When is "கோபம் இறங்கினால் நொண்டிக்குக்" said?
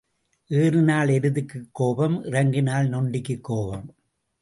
1.71-3.41